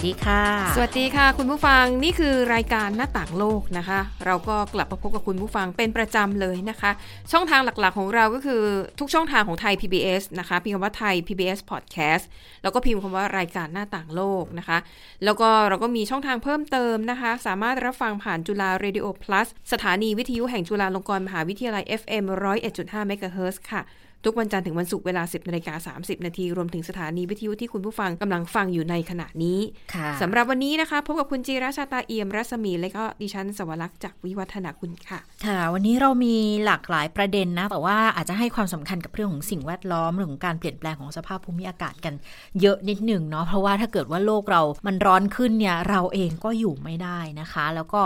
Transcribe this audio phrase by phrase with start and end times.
[0.00, 0.44] สวัสดีค่ะ
[0.76, 6.90] สวัสดีค่ะ คุณผู้ฟังนี่คือรายการหน้าต่างโลกนะคะ เราก็กลับมาพบกับคุณผู้ฟังเป็นประจำเลยนะคะ
[7.32, 8.62] ช่องทางหลักๆของเราก็คือ
[9.00, 12.24] ทุกช่องทางของไทย PBS นะคะพิมพ์คำว่าไทย PBS Podcast
[12.62, 14.78] แล้วก็พิมพ์คำว่ารายการหน้าต่างโลกนะคะ
[15.24, 22.24] แล้วก็เราก็มีช่องทางเพิ่มเติมนะคะ สามารถรับฟังผ่านจุฬา Radio Plus สถานีวิทยุแห่งจุฬาลงกรณ์มหาวิทยาลัย FM
[22.64, 23.82] 101.5 MHz ค่ะ
[24.24, 29.58] ทุกวันจันทร์ถึงวันศุกร์เวลา 10นาฬิกา30 นาทีรวมถึงสถานีวิทยุที่คุณผู้ฟังกำลังฟังอยู่ในขณะนี้
[29.94, 36.34] ค่ะสำหรับวันนี้นะคะ พบกับคุณจีราชาตาเอี่ยมรัศมีและก็ดิฉันสวรักษ์จากวิวัฒนาคุณค่ะ ค่ะ วันนี้เรามี
[36.64, 42.14] หลากหลายประเด็นนะ แต่ว่าอาจจะให้ความสำคัญกับเรื่องของสิ่งแวดล้อมเรื่องของการเปลี่ยนแปลงของสภาพภูมิอากาศกัน
[42.60, 48.00] เยอะนิดหนึ่งเนาะ เพราะว่าถ้าเกิดว่าโลกเรามันร้อนขึ้นเนี่ยเราเองก็อยู่ไม่ได้นะคะ แล้วก็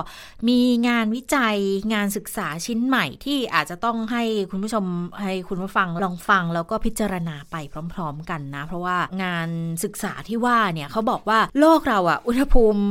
[0.49, 1.57] มีงานวิจัย
[1.95, 4.85] งานศึกษาชิ้นใหม่ที่อาจจะต้องให้คุณผู้ชม
[5.23, 7.57] ให้คุณผู้ฟังลองฟังแล้วก็พิจารณาไป
[7.95, 9.49] พร้อม ๆ กันนะ เพราะว่างาน
[9.85, 12.83] ศึกษาที่ว่าเนี่ยเขาบอกว่าโลกเราอะอุณหภูมิ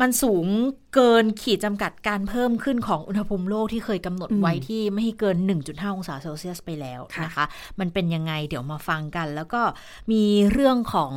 [0.00, 0.46] มันสูง
[0.94, 7.44] เกินขีดจำกัดการเพิ่มขึ้นของอุณหภูมิโลกที่เคยกำหนดไว้ที่ไม่ให้เกิน 1.5 องศาเซลเซียสไปแล้วค่ะนะคะ
[7.80, 9.62] มันเป็นยังไงเดี๋ยวมาฟังกัน แล้วก็
[10.12, 11.12] มีเรื่องของ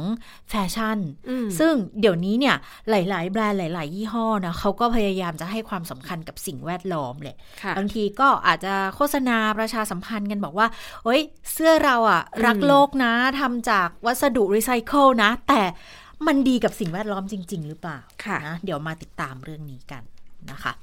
[0.49, 0.99] แฟชั่น
[1.29, 2.55] อืมซึ่งเดี๋ยวนี้เนี่ย
[2.89, 10.67] หลาย ๆ แบรนด์หลาย ๆ ยี่ห้อนะเขาก็พยายามจะให้ความสำคัญกับสิ่งแวดล้อมแหละค่ะบางทีก็อาจจะโฆษณาประชาสัมพันธ์กันบอกว่า
[11.03, 11.21] เฮ้ย
[11.53, 15.61] เสื้อเราอะรักอืมโลกนะทำจากวัสดุรีไซเคิลนะ แต่
[16.27, 20.03] มันดีกับสิ่งแวดล้อมจริง ๆ หรือเปล่าค่ะนะเดี๋ยวมาติดตามเรื่องนี้กัน
[20.51, 20.73] นะคะ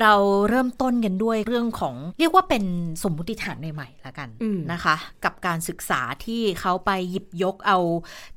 [0.00, 0.12] เรา
[0.48, 2.64] เริ่มต้นกันด้วยเรื่องของเรียกว่าเป็น
[3.02, 7.78] สมมุติฐานใหม่ๆละกันอืมนะคะ กับการศึกษาที่เขาไปหยิบยกเอา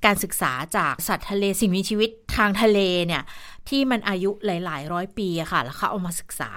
[0.06, 3.24] การศึกษาจากสัตว์ทะเลสิ่งมีชีวิตทางทะเลเนี่ย
[3.70, 6.52] ที่มันอายุหลาย ๆ ร้อยปีค่ะ แล้วเขาเอามาศึกษา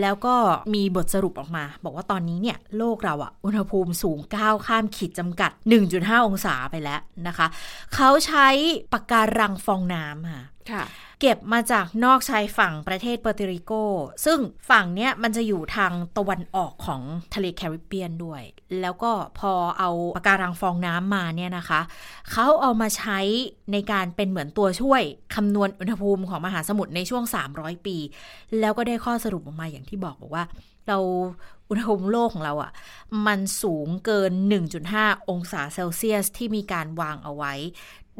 [0.00, 0.34] แล้วก็
[0.74, 5.50] มีบทสรุปออกมา บอกว่าตอนนี้เนี่ยโลกเราอะอุณหภูมิสูงก้าวข้ามขีดจำกัด
[5.88, 7.46] 1.5 องศาไปแล้วนะคะ
[7.94, 8.48] เขาใช้
[8.92, 10.44] ปากการังฟองน้ำค่ะ
[11.20, 13.72] เก็บมาจากนอกชายฝั่งประเทศเปอร์โตริโก
[14.24, 14.38] ซึ่ง
[14.70, 17.02] ฝั่งเนี้ยมันจะอยู่ทางตะวันออกของ
[17.34, 18.42] ทะเลแคริบเบียนด้วย
[18.80, 21.80] แล้วก็พอเอาปะการังฟองน้ำมาเนี่ยนะคะ
[22.30, 23.18] เขาเอามาใช้
[23.72, 25.02] ในการเป็นเหมือนตัวช่วย
[25.34, 27.24] คำนวณอุณหภูมิของมหาสมุทรในช่วง
[27.54, 27.96] 300 ปี
[28.60, 30.44] แล้วก็ได้ข้อสรุปออกมาอย่างที่บอกบอกว่า
[30.88, 30.98] เรา
[31.68, 32.72] อุณหภูมิโลกของเราอะ่ะ
[33.26, 34.32] มันสูงเกิน
[34.80, 37.54] 1.5 องศาเซลเซียสที่มีการวางเอาไว้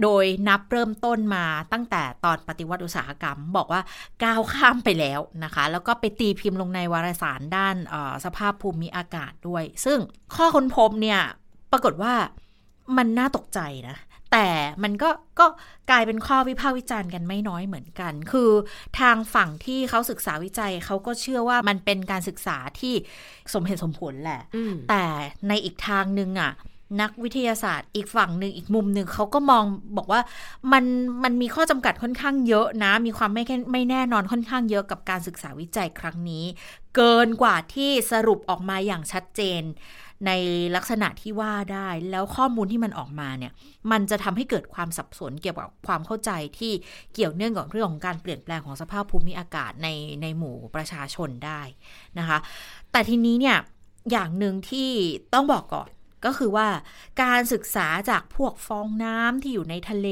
[0.03, 3.81] โดยนับเริ่มต้นมาตั้งแต่ตอนปฏิวัติอุตสาหกรรม บอกว่า
[4.25, 9.99] ก้าวข้ามไปแล้วนะคะ แล้วก็ไปตีพิมพ์ลงในวารสารด้านเอ่อสภาพภูมิอากาศด้วย ซึ่ง
[10.35, 11.21] ข้อค้นพบเนี่ย
[11.73, 12.15] ปรากฏว่า
[12.97, 13.97] มันน่าตกใจนะ
[14.33, 14.49] แต่
[14.83, 15.47] มันก็ก็
[15.91, 18.51] กลายเป็นข้อวิพากษ์วิจารณ์กันไม่น้อยเหมือนกัน คือ
[19.01, 22.95] ทางฝั่งที่เขาศึกษาวิจัยเขาก็เชื่อว่ามันเป็นการศึกษาที่
[23.55, 25.05] สมเหตุสมผลแหละอืมแต่
[25.49, 26.53] ในอีกทางหนึ่งอะ
[27.01, 29.65] นักวิทยาศาสตร์อีกฝั่งหนึ่งอีกมุมหนึ่งเขาก็มอง
[29.97, 30.21] บอกว่า
[30.73, 30.85] มัน
[31.25, 36.45] มันมีข้อจำกัดค่อนข้างเยอะนะ มีความไม่แค่ไม่แน่นอนค่อนข้างเยอะกับการศึกษาวิจัยครั้งนี้
[36.97, 39.63] เกินกว่าที่สรุปออกมาอย่างชัดเจน
[40.27, 40.33] ใน
[40.77, 43.53] ลักษณะที่ว่าได้แล้วข้อมูลที่มันออกมาเนี่ย
[43.91, 46.73] มันจะทำให้เกิดความสับสนเกี่ยวกับความเข้าใจที่
[47.15, 49.89] เกี่ยวเนื่องกับเรื่องของการเปลี่ยนแปลงของสภาพภูมิอากาศใน
[50.23, 51.61] ในหมู่ประชาชนได้
[52.19, 52.39] นะคะ
[52.93, 53.57] แต่ทีนี้เนี่ย
[54.11, 54.91] อย่างหนึ่งที่
[55.35, 55.89] ต้องบอกก่อน
[56.25, 56.69] ก็คือว่า
[57.23, 60.09] การศึกษาจากพวกฟองน้ำที่อยู่ในทะเล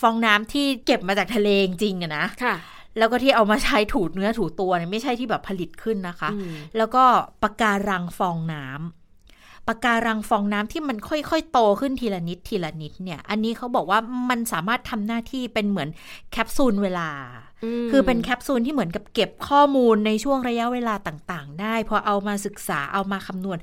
[0.00, 2.56] ฟองน้ำที่เก็บมาจากทะเลจริงๆอะนะค่ะ
[2.98, 7.04] แล้วก็ที่เอามาใช้ถูเนื้อถูตัวเนี่ยไม่ใช่ที่แบบผลิตขึ้นนะคะอืมแล้วก็
[7.42, 13.98] ปะการังฟองน้ำปะการังฟองน้ำที่มันค่อยๆ โตขึ้นทีละนิดทีละนิดเนี่ย อันนี้เขาบอกว่า
[14.30, 15.88] มันสามารถทำหน้าที่เป็นเหมือน
[16.32, 17.08] แคปซูลเวลา
[17.53, 17.53] ม
[17.90, 23.58] คือเป็นแคปซูลที่เหมือนกับเก็บข้อมูลในช่วงระยะเวลาต่างๆ ได้ พอเอามาศึกษาเอามาคำนวณ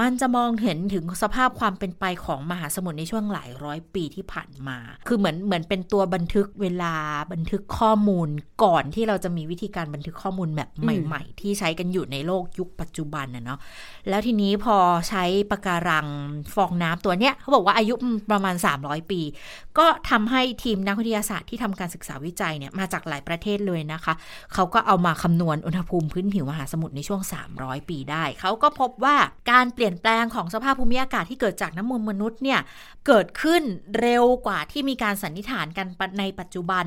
[0.00, 4.78] มันจะมองเห็นถึงสภาพความเป็นไปของมหาสมุทรในช่วงหลายร้อยปีที่ผ่านมา
[5.08, 6.94] คือเหมือนเหมือนเป็นตัวบันทึกเวลา
[7.32, 8.28] บันทึกข้อมูล
[8.64, 13.58] ก่อนที่เราจะมีวิธีการบันทึกข้อมูลแบบใหม่ ๆ ที่ใช้กันอยู่ในโลกยุคปัจจุบันนะเนาะ
[14.08, 14.76] แล้วทีนี้พอ
[15.08, 16.06] ใช้ปะการัง
[16.54, 17.94] ฟองน้ำตัวเนี้ยเขาบอกว่าอายุ
[18.30, 19.20] ประมาณ 300 ปี
[19.78, 24.14] ก็ทำให้ทีมนักวิทยาศาสตร์ที่ทำการศึกษาวิจัยเนี่ยมาจากหลายประเทศเลยนะคะ
[24.54, 27.20] เขาก็เอามาคำนวณอุณหภูมิพื้นผิวมหาสมุทรในช่วง
[27.54, 29.16] 300 ปีได้ เขาก็พบว่า
[29.50, 32.60] การเปลี่ยนแปลงของสภาพภูมิอากาศที่เกิดจากน้ำมูลมนุษย์เนี่ย
[33.06, 33.62] เกิดขึ้น
[34.00, 35.86] เร็วกว่าที่มีการสันนิษฐานกัน
[36.18, 36.84] ในปัจจุบัน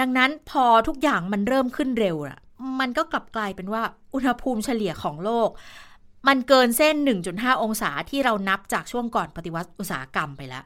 [0.00, 2.38] ดังนั้นพอทุกอย่างมันเริ่มขึ้นเร็วอะ
[2.80, 3.82] มันก็กลับกลายเป็นว่า
[4.14, 5.50] อุณหภูมิเฉลี่ยของโลก
[6.28, 6.94] มันเกินเส้น
[7.28, 10.64] 1.5 องศาที่เรานับจากช่วงก่อนปฏิวัติอุตสาหกรรมไปแล้ว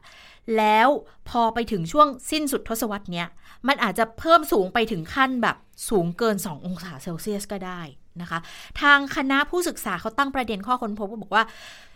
[0.57, 0.87] แล้ว
[1.29, 3.27] พอไปถึงช่วงสิ้นสุดทศวรรษเนี้ย
[3.67, 5.57] มันอาจจะเพิ่มสูงไปถึงขั้นแบบ
[5.89, 7.81] สูงเกิน 2 องศาเซลเซียสก็ได้
[8.21, 8.39] นะคะ
[8.81, 11.43] ทางคณะผู้ศึกษาเขาตั้งประเด็นข้อค้นพบว่าบอกว่า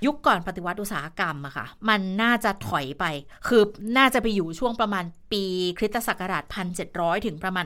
[0.05, 3.05] ยุคก่อนปฏิวัติอุตสาหกรรมอะค่ะ มันน่าจะถอยไป
[3.47, 3.63] คือ
[3.97, 5.43] น่าจะไปอยู่ช่วงประมาณปี
[5.77, 6.43] คริสตศักราช
[6.85, 7.65] 1700 ถึงประมาณ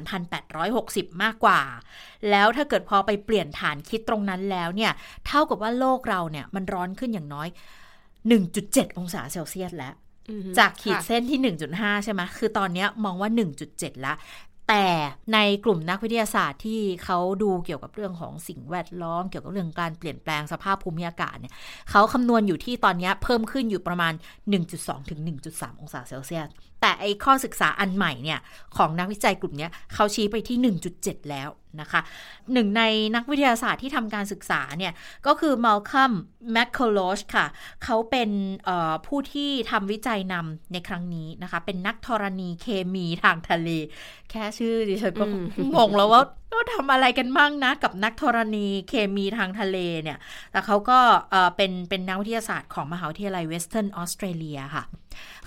[0.61, 1.61] 1860 มากกว่า
[2.29, 4.91] แล้วถ้าเกิดพอไปเปลี่ยนฐานคิดตรงนั้นแล้วเนี่ย
[5.27, 7.47] เท่ากับว่าโลกเราเนี่ยมันร้อนขึ้นอย่างน้อย
[8.23, 9.93] 1.7 องศาเซลเซียสแล้ว
[10.57, 11.39] จากขีดค่ะเส้นที่
[11.75, 13.29] 1.5 ใช่ไหมคือตอนเนี้ยมองว่า
[13.67, 14.13] 1.7 ละ
[14.69, 14.87] แต่
[15.33, 21.53] ในกลุ่มนักวิทยาศาสตร์ที่เขาดูเกี่ยวกับเรื่องของสิ่งแวดล้อม เกี่ยวกับเรื่องการเปลี่ยนแปลงสภาพภูมิอากาศเนี่ย
[21.89, 24.13] เขาคำนวณอยู่ที่ตอนเนี้ยเพิ่มขึ้นอยู่ประมาณ
[24.61, 25.19] 1.2 ถึง
[25.51, 26.47] 1.3 องศาเซลเซียส
[26.81, 28.39] แต่ไอข้อศึกษาอันใหม่เนี่ย
[28.77, 30.57] ของนักวิจัยกลุ่มเนี้ยเขาชี้ไปที่
[30.99, 31.49] 1.7 แล้ว
[31.81, 32.01] นะคะ
[32.53, 32.83] หนึ่งใน
[33.15, 34.93] นักวิทยาศาสตร์ที่ทำการศึกษาเนี่ย
[35.27, 36.13] ก็คือ Malcolm
[36.55, 37.45] McCulloch ค่ะ
[37.83, 38.29] เขาเป็น
[38.65, 43.69] เอ่อผู้ที่ทำวิจัยนำในครั้งนี้นะคะ เป็นนักธรณีเคมีทางทะเล
[44.31, 46.21] แค่ชื่อดิฉันก็อืมงงแล้วว่า
[46.53, 50.17] ก็ทำอะไรกันมั่งนะ กับนักธรณีเคมีทางทะเลเนี่ย
[50.51, 50.99] แต่เขาก็
[51.55, 54.83] เป็นเป็นนักวิทยาศาสตร์ของมหาวิทยาลัยเวสเทิร์นออสเตรเลียค่ะ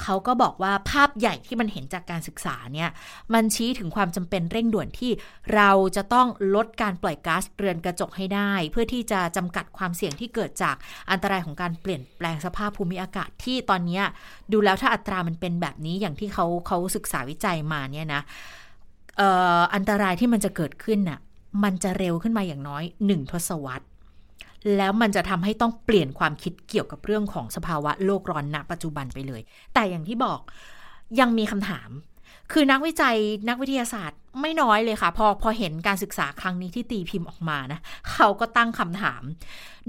[0.03, 2.91] เขาก็บอกว่าภาพใหญ่ที่มันเห็นจากการศึกษาเนี่ย
[3.35, 5.11] มันชี้ถึงความจำเป็นเร่งด่วนที่
[5.55, 10.77] เราจะต้องลดการปล่อยก๊าซเรือนกระจกให้ได้ เพื่อที่จะจำกัดความเสี่ยงที่เกิดจาก
[11.11, 14.01] อันตรายของการเปลี่ยนแปลงสภาพภูมิอากาศที่ตอนนี้
[14.53, 18.23] ดูแล้วถ้าอัตรามันเป็นแบบนี้อย่างที่เขาเขาศึกษาวิจัยมาเนี่ยนะ
[19.75, 21.21] อันตรายที่มันจะเกิดขึ้นน่ะ
[21.65, 23.87] มันจะเร็วขึ้นมาอย่างน้อยหนึ่งทศวรรษ
[24.77, 29.43] แล้วมันจะทำให้ต้องเปลี่ยนความคิดเกี่ยวกับเรื่องของสภาวะโลกร้อนณปัจจุบันไปเลย
[29.75, 30.41] แต่อย่างที่บอก
[31.21, 31.91] ยังมีคำถาม
[32.53, 33.17] คือนักวิจัย
[33.49, 37.81] นักวิทยาศาสตร์ไม่น้อยเลยค่ะ พอพอเห็นการศึกษาครั้งนี้ที่ตีพิมพ์ออกมานะ
[38.13, 39.23] เขาก็ตั้งคำถาม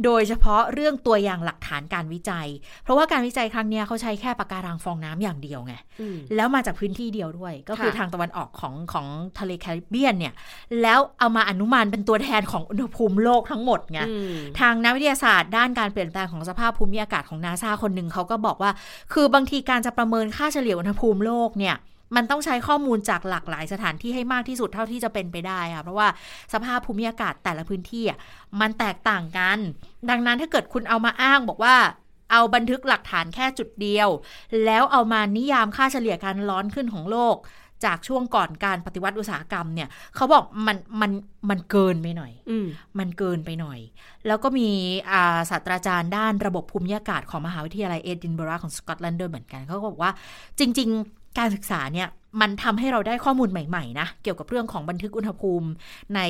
[0.05, 2.47] โดยเฉพาะเรื่องตัวอย่างหลักฐานการวิจัย
[2.83, 9.07] เพราะว่าการวิจัยครั้งเนี้ยเขาใช้แค่ปะการังฟองน้ำอย่างเดียวไงอืมแล้วมาจากพื้นที่เดียวด้วย ก็คือค่ะทางตะวันออกของของ
[9.39, 10.33] ทะเลแคริบเบียนเนี่ย
[10.81, 18.71] แล้วเอามาอนุมานเป็นตัวแทนของอุณหภูมิโลกทั้งหมดไงอืมทางนักวิทยาศาสตร์ด้านการเปลี่ยนแปลงของสภาพภูมิอากาศของนาซาคนหนึ่งเขาก็บอกว่า
[19.13, 21.75] คือบางทีการจะประเมินค่าเฉลี่ยอุณหภูมิโลกเนี่ย
[22.15, 26.07] มันต้องใช้ข้อมูลจากหลากหลายสถานที่ให้มากที่สุดเท่าที่จะเป็นไปได้ค่ะ เพราะว่า
[26.53, 28.19] สภาพภูมิอากาศแต่ละพื้นที่อะ
[28.61, 29.57] มันแตกต่างกัน
[30.09, 31.75] ดังนั้นถ้าเกิดคุณเอามาอ้างบอกว่า
[32.31, 34.09] เอาบันทึกหลักฐานแค่จุดเดียว
[34.65, 37.37] แล้วเอามานิยามค่าเฉลี่ยการร้อนขึ้นของโลก
[37.85, 41.11] จากช่วงก่อนการปฏิวัติอุตสาหกรรมเนี่ย เขาบอกมันมัน
[41.49, 42.67] มันเกินไปหน่อยอืม
[42.99, 43.79] มันเกินไปหน่อย
[44.27, 44.69] แล้วก็มี
[45.11, 50.11] อ่าศาสตราจารย์ด้านระบบภูมิอากาศของมหาวิทยาลัยเอดินบะระของสกอตแลนด์ด้วยเหมือนกัน เขาก็บอกว่า
[50.59, 52.09] จริง ๆ การศึกษาเนี่ย
[52.41, 55.67] มันทำให้เราได้ข้อมูลใหม่ๆนะ เกี่ยวกับเรื่องของบันทึกอุณหภูมิ
[56.15, 56.21] ใน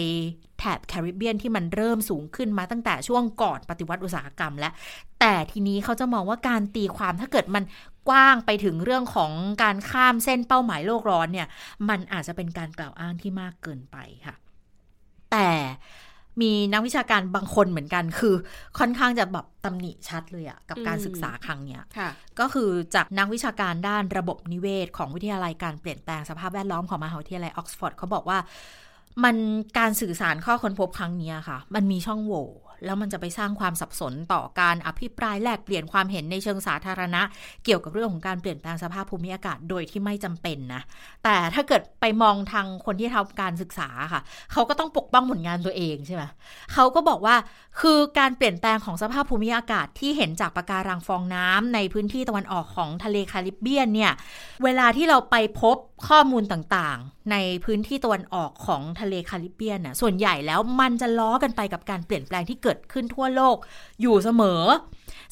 [0.59, 4.73] แถบแคริบเบียนที่มันเริ่มสูงขึ้นมาตั้งแต่ช่วงก่อนปฏิวัติอุตสาหกรรมแล้ว
[5.19, 7.63] แต่ทีนี้เขาจะมองว่าการตีความถ้าเกิดมัน
[8.09, 9.31] กว้างไปถึงเรื่องของ
[9.63, 11.47] การข้ามเส้นเป้าหมายโลกร้อนเนี่ย
[11.89, 14.35] มันอาจจะเป็นการกล่าวอ้างที่มากเกินไปค่ะ
[15.31, 15.49] แต่
[16.41, 18.35] มีนักวิชาการบางคนเหมือนกัน คือ
[18.79, 22.09] ค่อนข้างจะแบบตำหนิชัดเลยอะกับการอืมศึกษาครั้งเนี้ยค่ะ
[22.39, 28.37] ก็คือจากนักวิชาการด้านระบบนิเวศ ของวิทยาลัยการเปลี่ยนแปลงสภาพแวดล้อมของมหาวิทยาลัยออกซฟอร์ดเขาบอกว่า
[29.23, 29.35] มัน
[29.77, 32.47] การสื่อสารข้อค้นพบครั้งเนี้ยค่ะ มันมีช่องโหว่
[32.85, 37.21] แล้วมันจะไปสร้างความสับสนต่อการอภิปรายแลกเปลี่ยนความเห็นในเชิงสาธารณะ
[37.65, 40.81] เกี่ยวกับเรื่องของการเปลี่ยนแปลงสภาพภูมิอากาศโดยที่ไม่จำเป็นนะ
[41.23, 46.23] แต่ถ้าเกิดไปมองทางคนที่ทำการศึกษาค่ะ เขาก็ต้องปกป้องผลงานตัวเองใช่ไหม
[46.73, 47.35] เขาก็บอกว่า
[47.79, 54.13] คือการเปลี่ยนแปลงของสภาพภูมิอากาศที่เห็นจากปะการังฟองน้ำในพื้นที่ตะวันออกของทะเลคาริบเบียนเนี่ย
[54.63, 57.35] เวลาที่เราไปพบข้อมูลต่างๆ ใน
[57.65, 63.55] พื้นที่ตะวันออกของทะเลคาริบเบียนน่ะส่วนใหญ่แล้วมันจะล้อกันไปกับการเปลี่ยนแปลงที่เกิดขึ้นทั่วโลก
[64.01, 64.61] อยู่เสมอ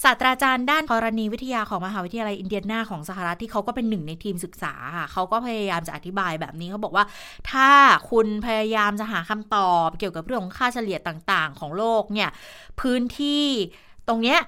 [0.03, 7.05] ศาสตราจารย์ด้านธรณีวิทยาของมหาวิทยาลัยอินเดียนาของสหรัฐที่เขาก็เป็นหนึ่งในทีมศึกษาค่ะเขาก็พยายามจะอธิบายแบบนี้เขาบอกว่า
[7.51, 7.69] ถ้า
[8.11, 12.29] คุณพยายามจะหาคำตอบเกี่ยวกับเรื่องของค่าเฉลี่ยต่างๆ ของโลกเนี่ย
[12.81, 13.45] พื้นที่
[14.07, 14.39] ตรงเนี้ย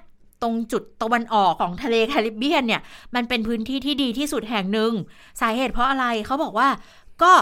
[0.41, 2.81] ตรงจุดตะวันออกของทะเลแคริบเบียนเนี่ย
[3.15, 4.91] มันเป็นพื้นที่ที่ดีที่สุดแห่งหนึ่ง
[5.41, 6.69] สาเหตุเพราะอะไรเขาบอกว่า
[7.23, 7.33] ก็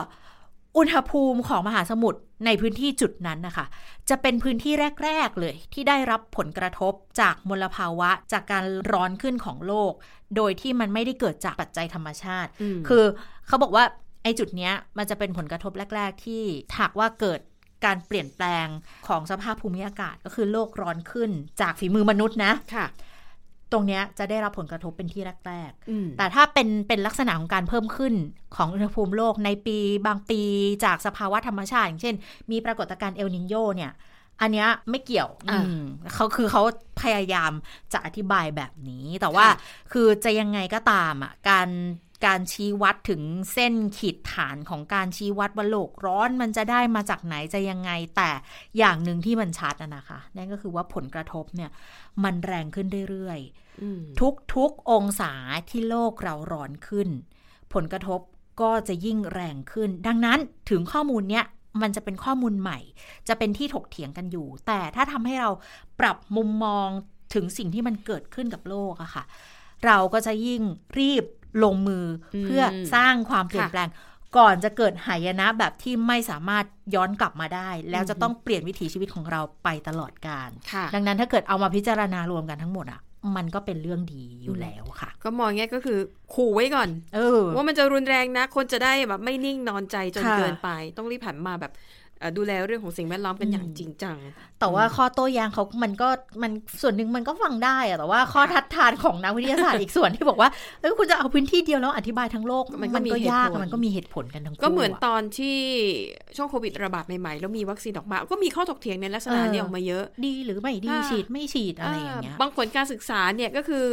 [0.77, 3.65] อุณหภูมิของมหาสมุทรในพื้นที่จุดนั้นนะคะ
[4.10, 9.91] จะเป็นพื้นที่แรก ๆ เลย ที่ได้รับผลกระทบจากมลภาวะจากการร้อนขึ้นของโลก
[10.36, 13.03] โดยที่มันไม่ได้เกิดจากปัจจัยธรรมชาติอืมคือ
[13.48, 13.84] เขาบอกว่า
[14.24, 16.43] ไอ้จุดเนี้ยมันจะเป็นผลกระทบแรก ๆ ที่
[16.79, 17.39] หากว่าเกิด
[17.86, 18.67] การเปลี่ยนแปลง
[19.07, 21.31] ของสภาพภูมิอากาศก็คือโลกร้อนขึ้น
[21.62, 22.86] จากฝีมือมนุษย์นะค่ะ
[23.71, 28.13] ตรงเนี้ยจะได้รับผลกระทบเป็นที่แรกอืมๆแต่ถ้าเป็นเป็นลักษณะของการเพิ่มขึ้น
[28.55, 30.41] ของอุณหภูมิโลกในปีบางปี
[30.83, 32.15] จากสภาวะธรรมชาติอย่างเช่น
[32.51, 33.91] มีปรากฏการณ์เอลนิโยเนี่ย
[34.41, 35.83] อันเนี้ยไม่เกี่ยวอ่าอืม
[36.13, 36.62] เขาคือเขา
[37.01, 37.51] พยายาม
[37.93, 39.55] จะอธิบายแบบนี้ แต่ว่าค่ะ
[39.91, 41.67] คือจะยังไงก็ตามอะการ
[42.25, 43.21] การชี้วัดถึง
[43.53, 48.29] เส้นขีดฐานของการชี้วัดว่าโลกร้อนมันจะได้มาจากไหนจะยังไง แต่
[48.77, 51.71] อย่างหนึ่งที่มันชัดอะนะคะ นั่นก็คือว่าผลกระทบเนี่ย
[52.24, 54.01] มันแรงขึ้นเรื่อยๆอืม
[54.55, 55.31] ทุกๆองศา
[55.69, 57.09] ที่โลกเราร้อนขึ้น
[57.74, 58.19] ผลกระทบ
[58.62, 61.45] ก็จะยิ่งแรงขึ้น ดังนั้นถึงข้อมูลเนี้ย
[61.81, 62.79] มันจะเป็นข้อมูลใหม่
[63.27, 65.50] จะเป็นที่ถกเถียงกันอยู่ แต่ถ้าทำให้เรา
[66.00, 66.89] ปรับมุมมอง
[67.33, 69.24] ถึงสิ่งที่มันเกิดขึ้นกับโลกอะค่ะ
[69.86, 70.62] เราก็จะยิ่ง
[71.00, 71.24] รีบ
[71.64, 72.64] ลงมืออมเพื่อ
[72.96, 73.90] สร้างความเปลี่ยนค่ะแปลง
[74.38, 83.02] ก่อนจะเกิดหายนะแบบที่ไม่สามารถย้อนกลับมาได้ แล้วจะต้องเปลี่ยนวิถีชีวิตของเราไปตลอดกาลค่ะดังนั้นถ้าเกิดเอามาพิจารณารวมกันทั้งหมดอะ
[83.36, 86.00] มันก็เป็นเรื่องดีอยู่แล้วค่ะ ก็มองอย่างเงี้ยก็คือ
[86.34, 92.07] ขู่ไว้ก่อนเออว่ามันจะรุนแรงนะ คนจะได้แบบไม่นิ่งนอนใจจนค่ะเกินไป ต้องรีบผันมาแบบเอ่อ
[92.38, 94.17] ดูแลเรื่องของสิ่งแวดล้อมกันอย่างจริงจัง
[94.59, 96.09] แต่ว่าข้อโต้แย้งเขามันก็
[96.41, 100.50] มันส่วนหนึ่งมันก็ฟังได้อะแต่ว่าข้อทัดทานของนักวิทยาศาสตร์อีกส่วนที่บอกว่า
[100.81, 105.57] เอ้ยคุณจะเอาพื้นที่เดียวแล้วอธิบายทั้งโลก มันก็มียากเหตุผลมันก็มีเหตุผลกันทั้งคู่ก็เหมือนะตอนที่
[106.36, 113.86] ช่วงโควิดระบาดใหม่ๆ แล้วมีวัคซีนออกมา ก็มีข้อถกเถียงในลักษณะเออนี้ออกมาเยอะ ดีหรือไม่ดีอ่าฉีดไม่ฉีดอะไรอย่างเงี้ยบางผลการศึกษาเนี่ยก็คือ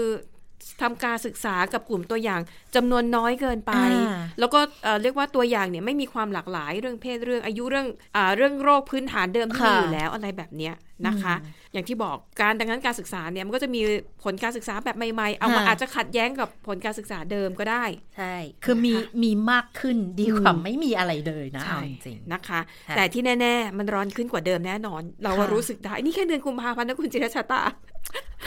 [0.83, 2.41] ทำการศึกษากับกลุ่มตัวอย่าง
[2.77, 3.73] จำนวนน้อยเกินไป
[4.07, 10.75] อ่าแล้วก็เอ่อเรียกว่าตัวอย่างเนี่ยไม่มีความหลากหลายเรื่องเพศเรื่องอายุเรื่องอาเรื่องโรคพื้นฐานเดิมที่มีอยู่แล้วอะไรแบบเนี้ย
[11.07, 11.35] นะคะ
[11.73, 13.81] อย่างที่บอกการดังนั้นการศึกษาเนี่ยมันก็จะมี
[14.23, 17.85] ผลการศึกษาแบบใหม่ๆ เอามาค่ะอาจจะขัดแย้งกับผลการศึกษาเดิมก็ได้
[18.17, 27.94] ใช่ คือมีนะคะมีมากขึ้นดีกว่าอืมไม่มีอะไรเลยนะใช่เอาจริงนะคะค่ะแต่ที่แน่ ๆ มันร้อนขึ้นกว่าเดิมแน่นอน เราอะค่ะรู้สึกได้ นี่แค่เดือนกุมภาพันธ์นะคุณจิรชาตาๆ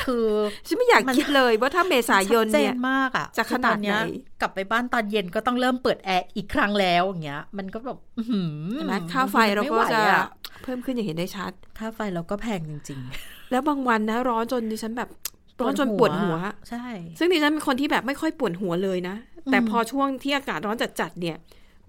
[0.03, 0.27] คือ
[0.67, 4.09] ฉันไม่อยากมันคิดเลยว่าถ้าเมษายนชัดเจเนี่ยนมากอะจะขนาดไหนคือตอเย
[4.41, 10.11] กลับไปบ้านตอนเย็นก็ต้องเริ่มเปิดแอร์อีกครั้งแล้วอย่างเงี้ย มันก็แบบอื้อหือใช่ไหมค่าไฟเราก็ม่หวจะอ
[10.63, 12.99] เพิ่มขึ้นอย่างเห็นได้ชัด ค่าไฟเราก็แพงจริง
[13.51, 16.35] แล้วบางวันนะร้อนจนดิฉันแบบๆร้อนจนปวดหัว
[16.69, 16.85] ใช่
[17.19, 19.15] ซึ่งดิฉันเป็นคนที่แบบไม่ค่อยปวดหัวเลยนะ
[19.51, 21.37] แต่อืมพอช่วงที่อากาศร้อนจัดๆเนี่ย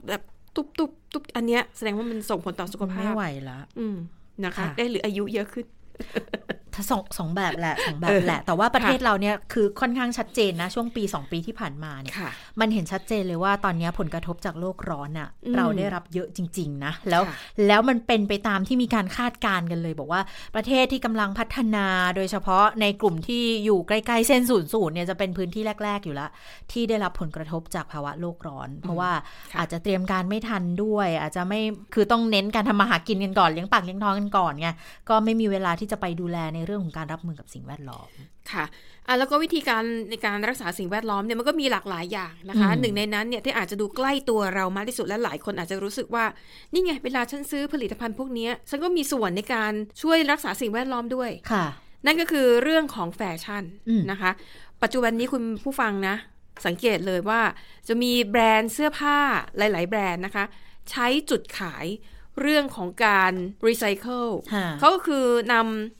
[0.08, 0.22] แบบ
[0.54, 3.96] ตุบตุบตุบอันเนี้ยแสดงว่ามันส่งผลต่อสุขภาไม่พไหวละ อืม
[4.44, 5.66] นะคะค่ะได้หรืออายุเยอะขึ้น
[6.06, 6.57] ถ้า
[6.90, 12.30] สองสองแบบแหละสองแบเอบอแหละ แต่ว่าประเทศค่ะเราเนี่ยคือค่อนข้างชัดเจนนะ ช่วงปี 2 ปีที่ผ่านมาเนี่ยค่ะ
[12.60, 17.34] มันเห็นชัดเจนเลยว่าตอนนี้ผลกระทบจากโลกร้อนอะ่ะอืมเราได้รับเยอะจริง ๆ นะ แล้วค่ะ
[17.66, 20.20] แล้วมันเป็นไปตามที่มีการคาดการณ์กันเลย บอกว่า
[20.54, 26.30] ประเทศที่กำลังพัฒนาโดยเฉพาะในกลุ่มที่อยู่ใกล้ๆเส้นศูนย์สูตรเนี่ยจะเป็นพื้นที่แรก ๆ อยู่แล้ว
[26.72, 29.10] ที่ได้รับผลกระทบจากภาวะโลกร้อน เพราะว่า
[29.52, 31.60] ค่ะอาจจะเตรียมการไม่ทันด้วย อาจจะไม่
[31.94, 34.68] คือต้องเน้นการทำมาหากินกันก่อนเลี้ยงปากเลี้ยงท้องกันก่อนไง
[35.08, 38.08] ก็ไม่มีเวลาที่จะไปดูแลในเรื่องของการรับมือกับสิ่งแวดล้อม
[38.52, 38.64] ค่ะ
[39.06, 46.24] อะแล้วก็วิธีการในการรักษาสิ่งแวดล้อมเนี่ยมันก็มีหลากหลายอย่างนะคะอืมหนึ่งในนั้นเนี่ยที่อาจจะดูใกล้ตัวเรามากที่สุดและหลายคนอาจจะรู้สึกว่า
[46.72, 49.72] นี่ไงเวลาฉันซื้อผลิตภัณฑ์พวกเนี้ยฉันก็มีส่วนในการ
[50.02, 51.66] ช่วยรักษาสิ่งแวดล้อมด้วยค่ะ
[52.06, 54.30] นั่นก็คือเรื่องของแฟชั่นอืมนะคะ
[54.82, 56.16] ปัจจุบันนี้คุณผู้ฟังนะ
[56.66, 57.40] สังเกตเลยว่า
[57.88, 59.18] จะมีแบรนด์เสื้อผ้า
[59.58, 60.44] หลาย ๆ แบรนด์นะคะ
[60.90, 61.86] ใช้จุดขาย
[62.40, 63.32] เรื่องของการ
[63.66, 65.97] รีไซเคิลค่ะเขาก็คือนำ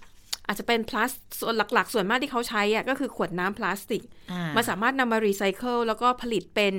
[0.49, 4.03] อาจจะเป็นพลาสส่วนหลักๆ ส่วนมากที่เขาใช้อะก็คือขวดน้ำพลาสติก
[4.33, 6.75] อ่ามันสามารถนำมารีไซเคิลแล้วก็ผลิตเป็น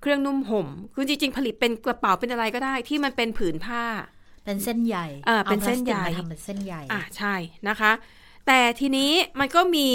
[0.00, 3.84] เครื่องนุ่งห่ม คือจริง ๆ ผลิตเป็นกระเป๋าเป็นอะไรก็ได้ ที่มันเป็นผืนผ้า
[4.44, 7.34] เป็นเส้นใหญ่อ่าเป็นเส้นใหญ่อาพลาสติกมาทำเป็นเส้นใหญ่อะใช่
[7.68, 7.92] นะคะ
[8.46, 9.88] แต่ทีนี้มันก็มี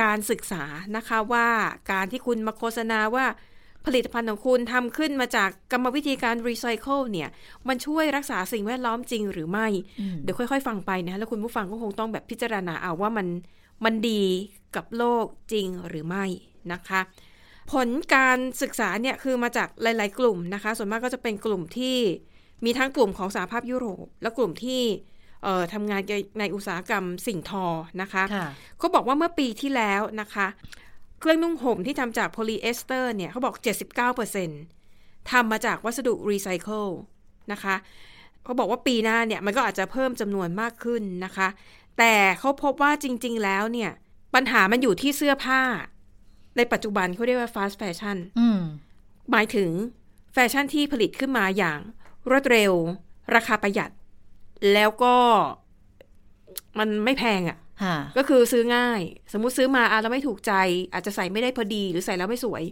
[0.00, 0.64] การศึกษา
[0.96, 1.48] นะคะว่า
[1.92, 3.26] การที่คุณมาโฆษณาว่า
[3.86, 7.28] ผลิตภัณฑ์ของคุณทำขึ้นมาจากกรรมวิธีการรีไซเคิลเนี่ย
[7.68, 9.66] มันช่วยรักษาสิ่งแวดล้อมจริงหรือไม่
[10.00, 13.26] อืมเดี๋ยวค่อย ๆ ฟังไปนะแล้วคุณผู้ฟังก็คงต้องแบบพิจารณาเอาว่ามัน
[13.84, 14.22] มันดี
[14.76, 16.24] กับโลกจริงหรือไม่
[16.72, 17.00] นะคะ
[17.72, 21.96] ผลการศึกษาเนี่ยคือมาจากหลาย ๆ กลุ่มนะคะ ส่วนมากก็จะเป็นกลุ่มที่
[22.64, 24.82] มีทั้งกลุ่มของสหภาพยุโรป และกลุ่มที่
[25.44, 26.02] เอ่อทำงาน
[26.38, 27.66] ในอุตสาหกรรมสิ่งทอ
[28.02, 30.46] นะคะค่ะเขาบอกว่าเมื่อปีที่แล้วนะคะ
[31.20, 33.54] เครื่องนุ่งห่มที่ทำจากโพลีเอสเตอร์เนี่ยเขาบอก
[34.42, 36.86] 79%ทำมาจากวัสดุรีไซเคิล
[37.52, 37.76] นะคะ
[38.44, 41.48] เขาบอกว่าปีหน้าเนี่ยมันก็อาจจะเพิ่มจำนวนมากขึ้นนะคะ
[41.98, 43.90] แต่เขาพบว่าจริง ๆ แล้วเนี่ย
[44.34, 45.62] ปัญหามันอยู่ที่เสื้อผ้า
[46.56, 48.60] ในปัจจุบันเขาเรียกว่า fast fashion อืม
[49.30, 49.70] หมายถึง
[50.32, 51.78] แฟชั่นที่ผลิตขึ้นมาอย่าง
[52.30, 52.72] รวดเร็ว
[53.34, 53.90] ราคาประหยัด
[54.72, 55.16] แล้วก็
[56.78, 57.67] มันไม่แพงอะ่ะค่ะ
[58.16, 59.00] ก็คือซื้อง่าย
[59.32, 60.52] สมมุติซื้อมาอะแล้วไม่ถูกใจ
[60.92, 62.62] อาจจะใส่ไม่ได้พอดี หรือใส่แล้วไม่สวย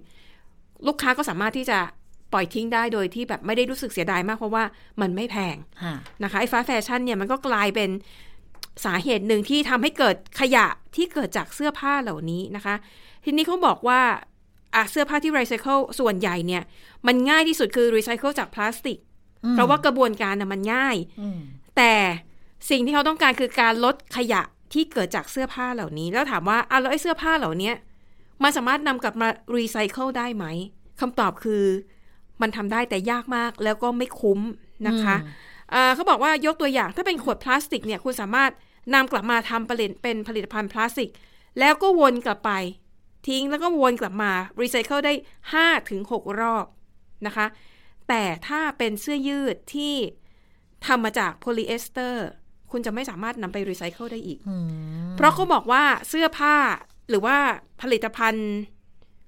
[0.86, 1.78] ลูกค้าก็สามารถที่จะ
[2.32, 4.64] ปล่อยทิ้งได้โดยที่แบบไม่ได้รู้สึกเสียดายมากเพราะว่า
[5.00, 7.90] มันไม่แพงค่ะนะคะไอ้ฟ้าแฟชั่นเนี่ยมันก็กลายเป็น
[8.84, 12.74] สาเหตุหนึ่งที่ทำให้เกิดขยะที่เกิดจากเสื้อผ้าเหล่านี้นะคะ
[13.24, 14.00] ทีนี้เขาบอกว่า
[14.74, 16.62] อะเสื้อผ้าที่รีไซเคิลส่วนใหญ่เนี่ย
[17.06, 18.98] มันง่ายที่สุดคือรีไซเคิลจากพลาสติก
[19.52, 21.38] เพราะว่ากระบวนการน่ะมันง่ายอืม
[21.76, 21.94] แต่
[22.70, 24.42] สิ่งที่เขาต้องการคือการลดขยะ
[24.72, 27.72] ที่เกิดจากเสื้อผ้าเหล่านี้ แล้วถามว่าอะแล้วไอ้เสื้อผ้าเหล่านี้
[28.42, 30.44] มันสามารถนำกลับมารีไซเคิลได้ไหม
[31.00, 31.64] คำตอบคือ
[32.40, 34.40] มันทำได้แต่ยากมากแล้วก็ไม่คุ้ม
[34.88, 35.16] นะคะ
[35.74, 38.50] อ่าเขาบอกว่ายกตัวอย่างถ้าเป็นขวดพลาสติกเนี่ยคุณสามารถ
[38.94, 41.10] นำกลับมาทำผลิตเป็นผลิตภัณฑ์พลาสติก
[41.58, 42.52] แล้วก็วนกลับไป
[43.28, 45.12] ทิ้งแล้วก็วนกลับมารีไซเคิลได้
[45.50, 46.66] 5ถึง6รอบ
[47.26, 47.46] นะคะ
[48.08, 49.94] แต่ถ้าเป็นเสื้อยืดที่
[50.86, 52.26] ทำมาจากโพลีเอสเตอร์
[52.70, 54.66] คุณจะไม่สามารถนำไปรีไซเคิลได้อีกอืม
[55.16, 56.56] เพราะเขาบอกว่าเสื้อผ้า
[57.08, 57.36] หรือว่า
[57.82, 58.48] ผลิตภัณฑ์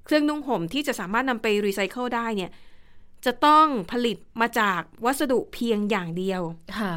[0.05, 2.51] เครื่องนุ่งห่มที่จะสามารถนำไปรีไซเคิลได้เนี่ย
[3.27, 6.43] จะต้องผลิตมาจากวัสดุเพียงอย่างเดียว
[6.79, 6.95] ค่ะ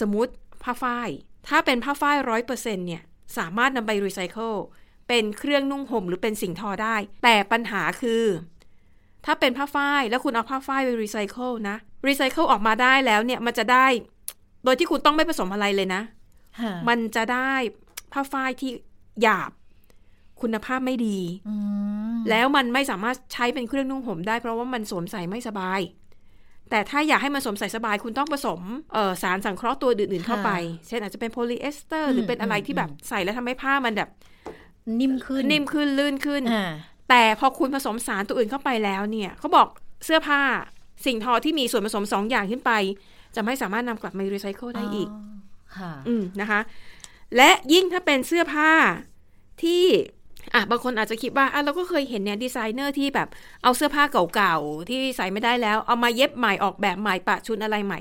[0.00, 0.32] สมมติ
[0.62, 1.08] ผ้าฝ้าย
[1.48, 3.02] ถ้าเป็นผ้าฝ้ายร้อยเปอร์เซ็นเนี่ย
[3.38, 4.52] สามารถนำไปรีไซเคิล
[5.08, 8.24] เป็นเครื่องนุ่งห่มหรือเป็นสิ่งทอได้ แต่ปัญหาคือ
[9.26, 11.76] ถ้าเป็นผ้าฝ้ายแล้วคุณเอาผ้าฝ้ายไปรีไซเคิลนะ
[12.08, 13.86] รีไซเคิลออกมาได้แล้วเนี่ยมันจะได้
[14.64, 16.02] โดยที่คุณต้องไม่ผสมอะไรเลยนะ
[16.60, 17.52] ค่ะมันจะได้
[18.12, 18.70] ผ้าฝ้ายที่
[19.22, 19.50] หยาบ
[20.40, 21.54] คุณภาพไม่ดีอื
[22.16, 25.80] มแล้วมันไม่สามารถใช้เป็นเครื่องนุ่งห่มได้เพราะว่ามันสวมใส่ไม่สบาย
[26.70, 28.60] แต่ถ้าอยากให้มันสวมใส่สบาย คุณต้องผสม
[28.92, 30.50] เอ่อสารสังเคราะห์ตัวอื่นๆเข้าไป
[30.88, 34.10] เช่นอาจจะเป็นโพลีเอสเตอร์ หรือเป็นอะไรที่แบบใส่แล้วทำให้ผ้ามันแบบ
[35.00, 36.72] นิ่มขึ้น นิ่มขึ้นลื่นขึ้นอ่า
[37.08, 39.68] แต่พอคุณผสมสารตัวอื่นเข้าไปแล้วเนี่ยเขาบอก
[40.04, 40.40] เสื้อผ้า
[41.06, 42.72] สิ่งทอที่มีส่วนผสมสองอย่างขึ้นไป
[43.36, 45.08] จะไม่สามารถนำกลับมารีไซเคิลได้อีก
[45.76, 46.60] ค่ะอืมนะคะ
[47.36, 48.72] และยิ่งถ้าเป็นเสื้อผ้า
[49.62, 49.84] ที่
[50.54, 53.28] อะบางคนอาจจะคิดว่าอะเราก็เคยเห็นเนี่ยดีไซเนอร์ที่แบบ
[53.62, 54.02] เอาเสื้อผ้า
[54.34, 58.00] เก่าๆ ที่ใส่ไม่ได้แล้ว เอามาเย็บใหม่ออกแบบใหม่ปะชุนอะไรใหม่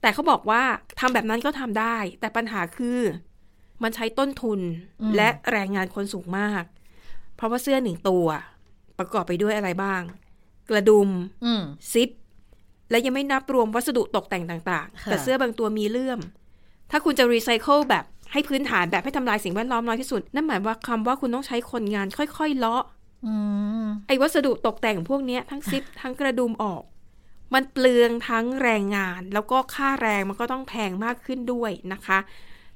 [0.00, 0.62] แต่เขาบอกว่า
[1.00, 3.00] ทำแบบนั้นก็ทำได้ แต่ปัญหาคือ
[3.82, 4.60] มันใช้ต้นทุน
[5.00, 6.62] อืมและแรงงานคนสูงมาก
[7.36, 8.26] เพราะว่าเสื้อหนึ่งตัว
[8.98, 10.02] ประกอบไปด้วยอะไรบ้าง
[10.70, 11.08] กระดุม
[11.44, 11.62] อืม
[11.92, 12.10] ซิป
[12.90, 16.20] และยังไม่นับรวมวัสดุตกแต่งต่างๆค่ะแต่เสื้อบางตัวมีเลื่อม
[16.90, 22.84] ถ้าคุณจะรีไซเคิลแบบให้พื้นฐานแบบให้ทำลายสิ่งแวดล้อมน้อยที่สุด นั่นหมายว่าคำว่าคุณต้องใช้คนงานค่อยๆเลาะ
[23.26, 23.34] อื
[23.82, 26.82] มไอ้วัสดุตกแต่งพวกเนี้ยทั้งซิปทั้งกระดุมออก
[27.54, 32.18] มันเปลืองทั้งแรงงาน แล้วก็ค่าแรงมันก็ต้องแพงมากขึ้นด้วยนะคะ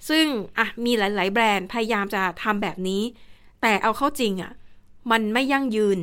[0.09, 0.27] ซึ่ง
[0.59, 3.03] อะมีหลาย ๆ แบรนด์พยายามจะทำแบบนี้
[3.63, 4.53] แต่เอาเข้าจริงอะ
[5.11, 5.99] มันไม่ยั่งยืน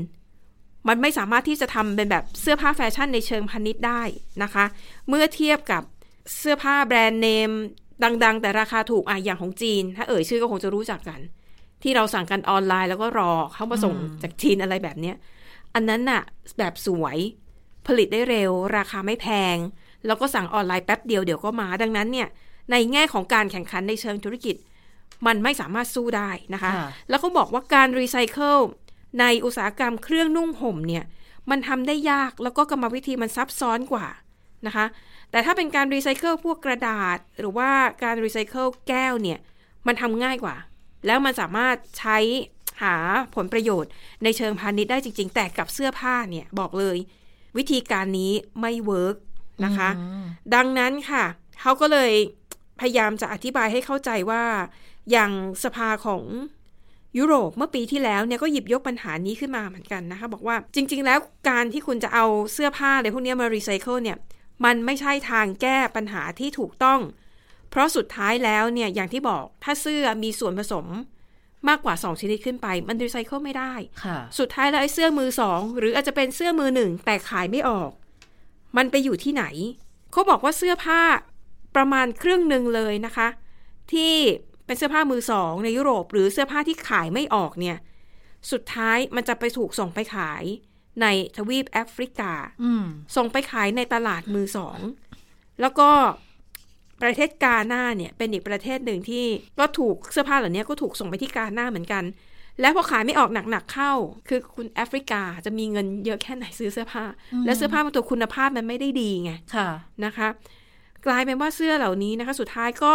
[0.87, 4.01] มันไม่สามารถที่จะทำเป็นแบบเสื้อผ้าแฟชั่นในเชิงพาณิชย์ได้
[4.43, 4.65] นะคะ
[5.09, 5.83] เมื่อเทียบกับ
[6.37, 7.51] เสื้อผ้าแบรนด์เนม
[8.03, 11.19] ดัง ๆ แต่ราคาถูกอะอย่างของจีน ถ้าเอ่ยชื่อก็คงจะรู้จักกัน
[11.83, 15.15] ที่เราสั่งกันออนไลน์แล้วก็รอเขามาส่งจากจีนอะไรแบบเนี้ย
[15.75, 16.21] อันนั้นน่ะ
[16.57, 17.17] แบบสวย
[17.87, 19.57] ผลิตได้เร็ว ราคาไม่แพง
[20.05, 22.27] แล้วก็สั่งออนไลน์แป๊บเดียวเดี๋ยวก็มาดังนั้นเนี่ย
[22.71, 24.55] ในแง่ของการแข่งขันในเชิงธุรกิจ
[25.27, 28.57] มันไม่สามารถสู้ได้นะคะค่ะแล้วเขาบอกว่าการรีไซเคิล
[29.19, 31.03] ในอุตสาหกรรมเครื่องนุ่งห่มเนี่ย
[31.49, 34.07] มันทำได้ยากแล้วก็กรรมวิธีมันซับซ้อนกว่า
[34.67, 34.85] นะคะ
[35.31, 37.69] แต่ถ้าเป็นการรีไซเคิลพวกกระดาษ หรือว่า
[38.03, 39.39] การรีไซเคิลแก้วเนี่ย
[39.87, 40.55] มันทำง่ายกว่า
[41.05, 42.17] แล้วมันสามารถใช้
[42.83, 42.95] หา
[43.35, 43.91] ผลประโยชน์
[44.23, 46.97] ในเชิงพาณิชย์ได้จริง ๆ แต่กับเสื้อผ้าเนี่ยบอกเลย
[47.57, 49.15] วิธีการนี้ไม่ work
[49.65, 49.89] นะคะ
[50.55, 51.23] ดังนั้นค่ะ
[51.61, 52.11] เขาก็เลย
[52.79, 54.43] พยายามจะอธิบายให้เข้าใจว่า
[55.11, 55.31] อย่าง
[55.63, 56.23] สภาของ
[57.17, 64.17] ยุโรปเมื่อปีที่แล้วเนี่ยก็หยิบยกปัญหานี้ขึ้นมาเหมือนกันนะคะบอกว่าจริง ๆ แล้วการที่คุณจะเอาเสื้อผ้าอะไรพวกนี้มารีไซเคิลเนี่ย
[64.65, 66.99] มันไม่ใช่ทางแก้ปัญหาที่ถูกต้อง
[67.69, 70.85] เพราะสุดท้ายแล้วเนี่ยอย่างที่บอกถ้าเสื้อมีส่วนผสม
[71.67, 77.91] มากกว่า 2 ชนิดขึ้นไป มันรีไซเคิลไม่ได้ค่ะสุดท้ายแล้วไอ้เสื้อมือสองหรืออาจจะเป็นเสื้อมือหนึ่งแต่ขายไม่ออก
[78.77, 79.45] มันไปอยู่ที่ไหน
[80.11, 81.01] เขาบอกว่าเสื้อผ้า
[81.75, 83.27] ประมาณครึ่งหนึ่งเลยนะคะ
[83.93, 84.13] ที่
[84.67, 87.77] เป็นเสื้อผ้ามือสอง ในยุโรป หรือเสื้อผ้าที่ขายไม่ออกเนี่ย
[88.51, 90.43] สุดท้ายมันจะไปถูกส่งไปขาย
[91.01, 91.05] ใน
[91.37, 94.79] ทวีปแอฟริกาอืมส่งไปขายในตลาดมือสอง
[95.61, 95.89] แล้วก็
[97.01, 99.25] ประเทศกาหน้าเนี่ย เป็นอีกประเทศหนึ่งที่
[99.59, 102.03] ก็ถูกเสื้อผ้าเหล่านี้ก็ถูกส่งไปที่กาหน้าเหมือนกัน
[102.61, 103.93] แล้วพอขายไม่ออกหนักๆเข้า
[104.27, 107.05] คือคุณแอฟริกาจะมีเงินเยอะแค่ไหนซื้อเสื้อผ้า
[107.45, 109.69] และเสื้อผ้าบางตัวคุณภาพมันไม่ได้ดีไงค่ะ
[110.05, 110.27] นะคะ
[111.05, 112.93] กลายเป็นว่าเสื้อเหล่านี้นะคะ สุดท้ายก็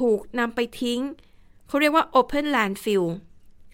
[0.00, 1.00] ถูกนำไปทิ้ง
[1.68, 3.06] เขาเรียกว่า open landfill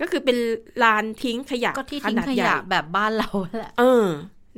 [0.01, 0.37] ก็คือเป็น
[0.83, 4.07] ลานทิ้งขยะก็ที่ขทิ้งนาดขใหญ่ยะแบบบ้านเราแหละเออ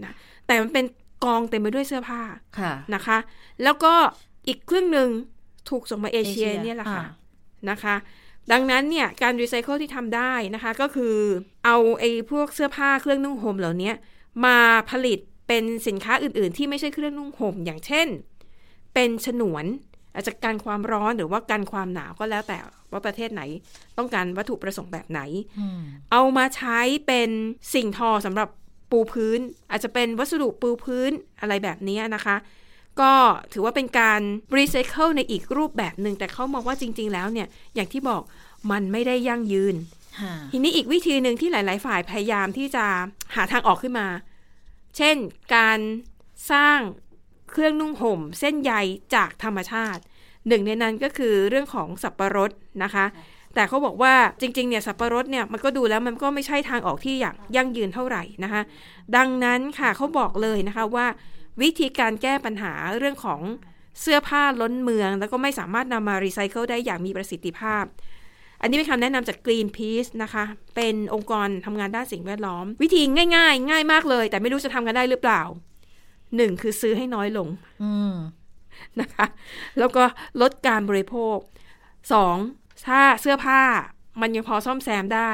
[0.04, 0.12] นะ
[0.46, 0.84] แต่มันเป็น
[1.24, 2.20] กองเต็มไปด้วยเสื้อผ้า
[2.58, 3.18] ค่ะนะคะ
[3.62, 3.94] แล้วก็
[4.48, 5.08] อีกครึ่งหนึ่ง
[5.68, 7.96] ถูกส่งมาเอเชียเอเชียเนี่ยแหละค่ะอ่านะคะ
[8.52, 11.14] ดังนั้นเนี่ยการรีไซเคิลที่ทำได้นะคะ ก็คือ
[11.64, 13.92] เอาไอ้พวกเสื้อผ้าเครื่องนุ่งห่มเหล่านี้
[14.44, 14.56] มา
[14.90, 18.08] ผลิตเป็นสินค้าอื่น ๆ ที่ไม่ใช่เครื่องนุ่งห่มอย่างเช่น
[18.94, 19.64] เป็นฉนวน
[20.14, 22.58] อาจจะกันความร้อนหรือว่ากันความหนาวก็แล้วแต่
[22.90, 23.42] ว่าประเทศไหน
[23.98, 25.20] ต้องการวัตถุประสงค์แบบไหน
[25.60, 25.80] อืม
[26.12, 27.30] เอามาใช้เป็น
[27.74, 28.48] สิ่งทอสำหรับ
[28.90, 32.36] ปูพื้น อาจจะเป็นวัสดุปูพื้นอะไรแบบนี้นะคะ
[33.00, 33.12] ก็
[33.52, 34.20] ถือว่าเป็นการ
[34.56, 38.22] รีไซเคิลในอีกรูปแบบหนึ่งแต่เขามองว่าจริง ๆ แล้วเนี่ยอย่างที่บอก
[38.70, 39.74] มันไม่ได้ยั่งยืน
[40.20, 42.84] ค่ะทีนี้อีกวิธีหนึ่งที่หลาย ๆ ฝ่ายพยายามที่จะ
[43.34, 44.08] หาทางออกขึ้นมา
[44.96, 45.16] เช่น
[45.54, 45.78] การ
[46.52, 46.78] สร้าง
[47.54, 48.72] เครื่องนุ่งห่ม เส้นใย
[49.14, 50.02] จากธรรมชาติ
[50.48, 52.50] หนึ่งในนั้นก็คือเรื่องของสับปะรด
[52.84, 53.06] นะคะ
[53.54, 58.62] แต่เขาบอกว่าจริงๆเนี่ยสับปะรดเนี่ยมันก็ดูแล้วมันก็ไม่ใช่ทางออกที่อย่างยั่งยืนเท่าไหร่นะคะ
[59.16, 61.06] ดังนั้นค่ะเขาบอกเลยนะคะว่า
[61.62, 63.40] วิธีการแก้ปัญหาเรื่องของ
[64.00, 67.84] เสื้อผ้าล้นเมือง แล้วก็ไม่สามารถนำมารีไซเคิลได้อย่างมีประสิทธิภาพ
[68.60, 70.44] อันนี้เป็นคำแนะนำจาก Greenpeace นะคะ
[70.76, 73.02] เป็นองค์กรทำงานด้านสิ่งแวดล้อม วิธี
[73.36, 75.42] ง่าย ๆ ง่ายมากเลย แต่ไม่รู้จะทำกันได้หรือเปล่า
[76.36, 77.48] หนึ่งคือซื้อให้น้อยลง
[77.82, 78.14] อืม
[79.00, 79.26] นะคะ
[79.78, 80.04] แล้วก็
[80.40, 81.36] ลดการบริโภค
[82.12, 82.36] สอง
[82.86, 83.60] ถ้าเสื้อผ้า
[84.20, 85.32] มันยังพอซ่อมแซมได้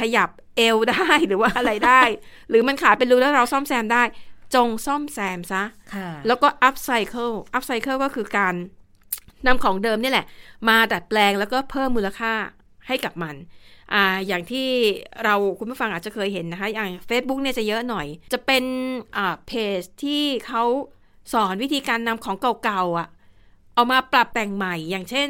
[0.00, 2.02] ขยับเอวได้หรือว่าอะไรได้
[2.48, 4.02] หรือมันขาดเป็นรูแล้วเราซ่อมแซมได้
[4.54, 5.62] จงซ่อมแซมซะ
[5.94, 8.54] ค่ะแล้วก็ upcycle upcycle ก็คือการ
[9.46, 10.26] นำของเดิมนี่แหละ
[10.68, 12.34] มาดัดแปลงแล้วก็เพิ่มมูลค่า
[12.88, 13.34] ให้กับมัน
[13.92, 14.66] อ่าอย่างที่
[15.24, 18.64] เราคุณผู้ฟังอาจจะเคยเห็นนะคะ อย่าง Facebook เนี่ยจะเยอะหน่อย จะเป็น
[19.16, 20.64] อ่าเพจที่เขา
[21.32, 23.08] สอนวิธีการนำของเก่าๆอะ่ะ
[23.74, 25.28] เอามาปรับแต่งใหม่ อย่างเช่น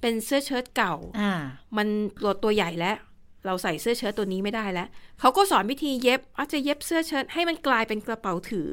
[0.00, 1.32] เป็นเสื้อเชิ้ตเก่าอ่า
[1.76, 1.86] มัน
[2.22, 2.96] ตัวตัวใหญ่แล้ว
[3.46, 4.88] เราใส่เสื้อเชิ้ตตัวนี้ไม่ได้แล้ว
[5.20, 8.70] เขาก็สอนวิธีเย็บอาจจะเย็บเสื้อเชิ้ตให้มันกลายเป็นกระเป๋าถือ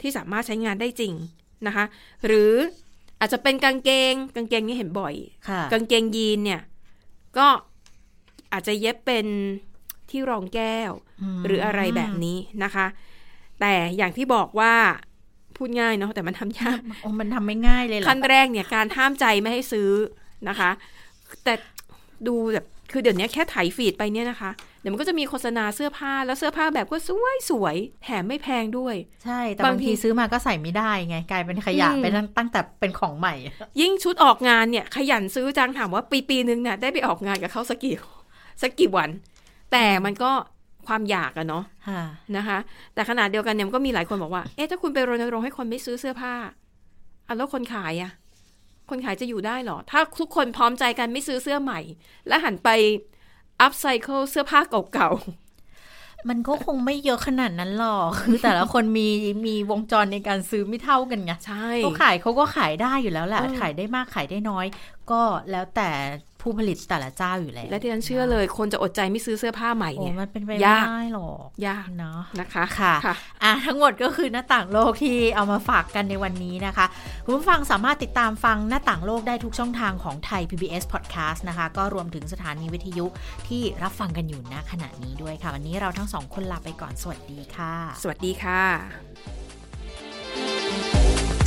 [0.00, 1.12] ที่สามารถใช้งานได้จริง
[1.66, 1.84] นะคะ
[2.26, 2.52] หรือ
[3.20, 5.14] อาจจะเป็นกางเกง กางเกงนี่เห็นบ่อย
[5.48, 6.60] ค่ะกางเกงยีนเนี่ย
[7.38, 7.48] ก็
[8.52, 9.26] อาจจะเย็บเป็น
[10.10, 10.92] ที่รองแก้ว
[11.40, 12.86] มหรืออะไรแบบนี้นะคะ
[13.60, 14.74] แต่อย่างที่บอกว่า
[15.56, 19.90] พูดง่ายเนาะแต่มันทำยากโอ้มันทำไม่ง่ายเลยเหรอขั้นแรกเนี่ยการห้ามใจไม่ให้ซื้อ
[20.48, 20.70] นะคะ
[21.44, 21.54] แต่
[22.26, 24.50] ดูแบบ คือเดี๋ยวนี้แค่ไถฟีดไปเนี่ยนะคะ
[24.80, 33.34] เดี๋ยวมันก็จะมีโฆษณาเสื้อผ้าแล้วเสื้อผ้าแบบก็สวยสวยๆแถมไม่แพงด้วย ใช่ แต่บางบางทีทีซื้อมาก็ใส่ไม่ได้ไง กลายเป็นขยะอืมไปตั้งตั้งแต่เป็นของใหม่
[33.80, 37.94] ยิ่งชุดออกงานเนี่ย ขยันซื้อจังถามว่าปีปีนึงเนี่ยได้ไปออกงานกับเขาสักกี่
[38.62, 39.10] สักกี่วัน
[39.72, 40.30] แต่มันก็
[40.86, 42.02] ความอยากอะเนาะค่ะ
[42.36, 42.58] นะคะ
[42.94, 46.32] แต่ขนาดเดียวกันเนี่ยมันก็มีหลายคนบอกว่า เอ๊ะถ้าคุณไปรณรงค์ให้คนไม่ซื้อเสื้อผ้า
[47.26, 48.10] อะแล้วคนขายอะ
[48.90, 51.80] คนขายจะอยู่ได้เหรอ ถ้าทุกคนพร้อมใจกันไม่ซื้อเสื้อใหม่
[52.28, 52.68] และหันไป
[53.60, 55.10] อัพไซเคิลเสื้อผ้าเก่า
[56.28, 59.08] มันก็คงไม่เยอะขนาดนั้นหรอก คือแต่ละคนมี
[59.46, 64.66] มีวงจรในการซื้อไม่เท่ากันไงๆใช่เขาขายเขาก็ขายได้อยู่แล้วแหละอืมขายได้มากขายได้น้อย
[65.10, 65.90] ก็แล้วแต่
[66.42, 76.86] ผู้ผลิตแต่ละเจ้าอยู่แล้ว และที่ฉันเชื่อเลยคนจะอดใจไม่ซื้อเสื้อผ้าใหม่โอ้เนี่ยมันเป็นไปยากไม่ได้หรอกยากเนาะนะคะค่ะค่ะอะทั้งหมดก็คือหน้าต่างโลกที่เอามาฝากกันในวันนี้นะคะ
[77.24, 83.06] คุณผู้ฟังสามารถติดตามฟังหน้าต่างโลกได้ทุกช่องทางของไทย PBS Podcast นะคะ ก็รวมถึงสถานีวิทยุ
[83.48, 88.62] ที่รับฟังกันอยู่ณขณะนี้ด้วยค่ะ วันนี้เราทั้งสองคนลาไปก่อนสวัสดีค่ะ สวัสดีค่ะ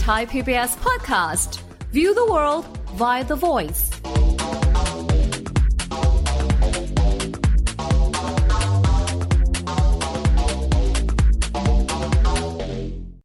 [0.06, 1.52] Thai PBS podcast.
[1.94, 2.66] View the world
[2.98, 3.82] via the voice.